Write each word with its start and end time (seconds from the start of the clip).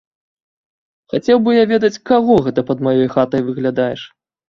Хацеў 1.15 1.37
бы 1.45 1.51
я 1.59 1.65
ведаць, 1.73 2.01
каго 2.13 2.41
гэта 2.49 2.67
пад 2.73 2.85
маёй 2.91 3.07
хатай 3.21 3.41
выглядаеш? 3.55 4.01